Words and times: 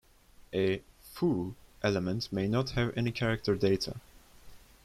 A 0.55 0.81
"foo" 0.99 1.53
element 1.83 2.33
may 2.33 2.47
not 2.47 2.71
have 2.71 2.91
any 2.97 3.11
character 3.11 3.53
data. 3.55 3.97